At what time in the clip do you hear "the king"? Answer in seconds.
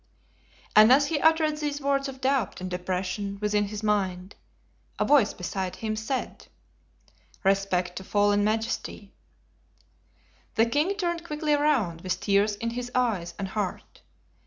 10.55-10.95